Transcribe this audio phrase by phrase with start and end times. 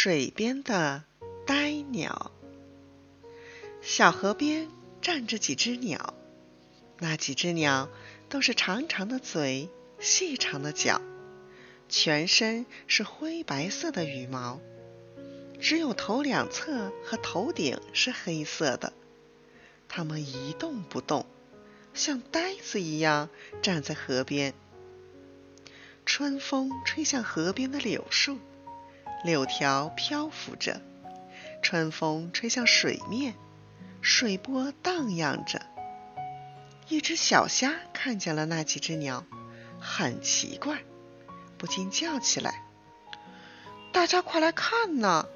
[0.00, 1.02] 水边的
[1.44, 2.30] 呆鸟。
[3.82, 4.68] 小河边
[5.02, 6.14] 站着几只鸟，
[7.00, 7.88] 那几只鸟
[8.28, 11.02] 都是长长的嘴、细长的脚，
[11.88, 14.60] 全身是灰白色的羽毛，
[15.60, 18.92] 只有头两侧和头顶是黑色的。
[19.88, 21.26] 它们一动不动，
[21.92, 23.30] 像呆子一样
[23.62, 24.54] 站在河边。
[26.06, 28.38] 春风吹向河边的柳树。
[29.24, 30.80] 柳条漂浮着，
[31.62, 33.34] 春风吹向水面，
[34.00, 35.60] 水波荡漾着。
[36.88, 39.24] 一只小虾看见了那几只鸟，
[39.80, 40.78] 很奇怪，
[41.58, 42.64] 不禁叫起来
[43.92, 45.26] ：“大家快来看呐，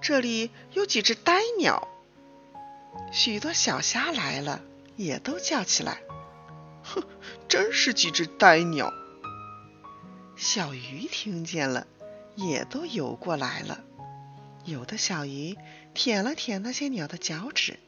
[0.00, 1.88] 这里有几只呆鸟！”
[3.12, 4.62] 许多小虾来了，
[4.96, 6.00] 也都叫起来
[6.84, 7.02] ：“哼，
[7.48, 8.92] 真是几只呆鸟！”
[10.36, 11.86] 小鱼听见了。
[12.36, 13.84] 也都游过来了，
[14.64, 15.56] 有的小鱼
[15.94, 17.78] 舔了舔那些鸟的脚趾，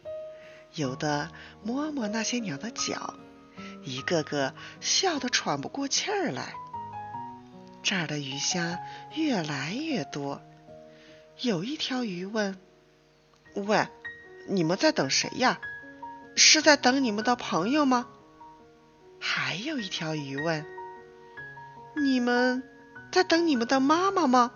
[0.74, 1.30] 有的
[1.62, 3.15] 摸摸那些鸟的脚，
[3.82, 6.54] 一个个笑得喘不过气儿来。
[7.82, 8.79] 这儿的鱼虾
[9.15, 10.43] 越来越多，
[11.40, 12.59] 有一条鱼问
[13.54, 13.87] ：“喂，
[14.49, 15.60] 你们在等谁呀？
[16.37, 18.06] 是在等你们的朋友吗？”
[19.18, 20.66] 还有一条鱼问
[21.96, 22.62] ：“你们？”
[23.16, 24.52] 在等你们的妈妈吗？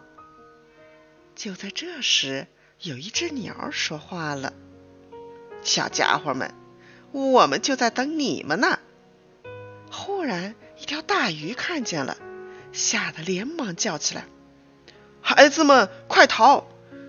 [1.35, 2.47] 就在这时，
[2.83, 4.53] 有一只鸟说话了
[5.65, 6.53] ：“小家伙们，
[7.11, 8.79] 我们就在等你们呢。”
[9.91, 12.19] 忽然，一条大鱼看见了，
[12.71, 14.27] 吓得连忙叫起来
[15.23, 16.67] ：“孩子们，快逃！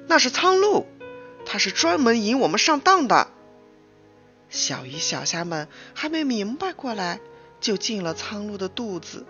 [0.08, 0.86] 那是苍鹭，
[1.46, 3.28] 它是专门引我们上当的。”
[4.50, 7.20] 小鱼小虾们还没明白过来，
[7.60, 9.26] 就进了苍鹭的肚子。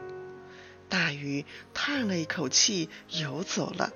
[0.92, 3.94] 大鱼叹了一口气，游走了。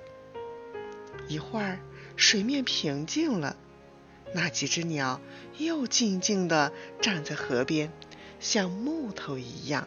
[1.28, 1.78] 一会儿，
[2.16, 3.54] 水面平静了，
[4.32, 5.20] 那几只鸟
[5.58, 6.72] 又静静地
[7.02, 7.92] 站在河边，
[8.40, 9.86] 像木头一样。